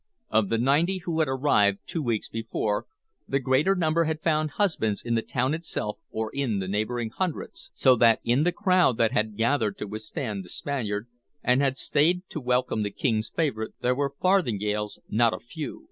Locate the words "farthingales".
14.19-14.97